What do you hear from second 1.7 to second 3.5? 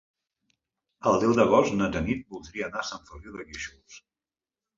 na Tanit voldria anar a Sant Feliu de